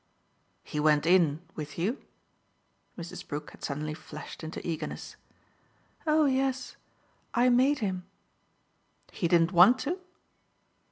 [0.63, 2.01] "He went IN with you?"
[2.97, 3.27] Mrs.
[3.27, 5.15] Brook had suddenly flashed into eagerness.
[6.07, 6.75] "Oh yes
[7.35, 8.07] I made him."
[9.11, 9.99] "He didn't want to?"